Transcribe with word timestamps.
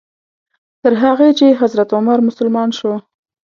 تر 0.81 0.93
هغې 1.03 1.29
چې 1.39 1.57
حضرت 1.61 1.89
عمر 1.97 2.19
مسلمان 2.27 2.69
شو. 2.77 2.93